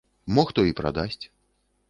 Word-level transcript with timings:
Мо 0.37 0.45
хто 0.51 0.65
і 0.69 0.73
прадасць. 0.81 1.21